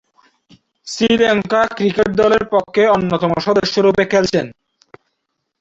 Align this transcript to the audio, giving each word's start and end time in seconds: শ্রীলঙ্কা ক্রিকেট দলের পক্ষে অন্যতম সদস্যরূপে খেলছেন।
শ্রীলঙ্কা 0.87 1.61
ক্রিকেট 1.77 2.09
দলের 2.21 2.43
পক্ষে 2.53 2.83
অন্যতম 2.87 3.31
সদস্যরূপে 3.45 4.03
খেলছেন। 4.05 4.45